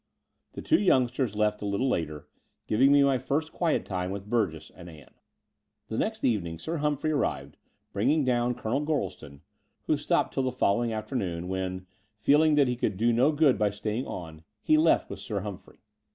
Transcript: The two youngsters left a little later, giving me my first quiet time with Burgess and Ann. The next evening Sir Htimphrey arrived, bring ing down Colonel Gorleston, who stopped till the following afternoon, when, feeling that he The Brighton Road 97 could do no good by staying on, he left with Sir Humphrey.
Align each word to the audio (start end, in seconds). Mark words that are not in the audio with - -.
The 0.53 0.63
two 0.63 0.79
youngsters 0.79 1.35
left 1.35 1.61
a 1.61 1.65
little 1.67 1.87
later, 1.87 2.27
giving 2.65 2.91
me 2.91 3.03
my 3.03 3.19
first 3.19 3.51
quiet 3.53 3.85
time 3.85 4.09
with 4.09 4.27
Burgess 4.31 4.71
and 4.75 4.89
Ann. 4.89 5.13
The 5.89 5.97
next 5.99 6.23
evening 6.23 6.57
Sir 6.57 6.79
Htimphrey 6.79 7.11
arrived, 7.13 7.55
bring 7.93 8.09
ing 8.09 8.25
down 8.25 8.55
Colonel 8.55 8.81
Gorleston, 8.81 9.41
who 9.85 9.97
stopped 9.97 10.33
till 10.33 10.41
the 10.41 10.51
following 10.51 10.91
afternoon, 10.91 11.47
when, 11.47 11.85
feeling 12.17 12.55
that 12.55 12.67
he 12.67 12.73
The 12.73 12.89
Brighton 12.89 13.15
Road 13.15 13.15
97 13.15 13.15
could 13.15 13.37
do 13.37 13.45
no 13.45 13.49
good 13.51 13.59
by 13.59 13.69
staying 13.69 14.07
on, 14.07 14.43
he 14.63 14.75
left 14.75 15.07
with 15.07 15.19
Sir 15.19 15.41
Humphrey. 15.41 15.83